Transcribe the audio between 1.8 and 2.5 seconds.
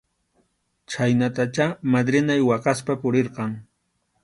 madrinay